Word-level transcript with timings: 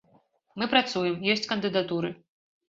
Мы 0.61 0.67
працуем, 0.71 1.19
ёсць 1.35 1.45
кандыдатуры. 1.53 2.13